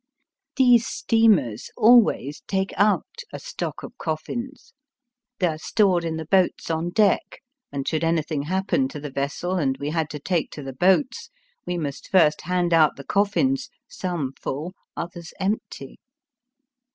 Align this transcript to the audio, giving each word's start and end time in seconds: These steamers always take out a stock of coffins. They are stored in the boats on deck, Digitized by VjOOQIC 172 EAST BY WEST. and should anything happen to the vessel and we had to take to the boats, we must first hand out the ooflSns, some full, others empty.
These 0.55 0.87
steamers 0.87 1.69
always 1.77 2.41
take 2.47 2.73
out 2.75 3.17
a 3.31 3.37
stock 3.37 3.83
of 3.83 3.95
coffins. 3.99 4.73
They 5.37 5.45
are 5.45 5.59
stored 5.59 6.03
in 6.03 6.17
the 6.17 6.25
boats 6.25 6.71
on 6.71 6.89
deck, 6.89 7.21
Digitized 7.21 7.21
by 7.21 7.35
VjOOQIC 7.35 7.37
172 7.37 7.37
EAST 7.37 7.61
BY 7.61 7.71
WEST. 7.71 7.73
and 7.77 7.87
should 7.87 8.03
anything 8.03 8.41
happen 8.47 8.87
to 8.87 8.99
the 8.99 9.11
vessel 9.11 9.55
and 9.57 9.77
we 9.77 9.89
had 9.91 10.09
to 10.09 10.19
take 10.19 10.49
to 10.49 10.63
the 10.63 10.73
boats, 10.73 11.29
we 11.67 11.77
must 11.77 12.09
first 12.09 12.41
hand 12.47 12.73
out 12.73 12.95
the 12.95 13.03
ooflSns, 13.05 13.69
some 13.87 14.31
full, 14.41 14.73
others 14.97 15.33
empty. 15.39 15.99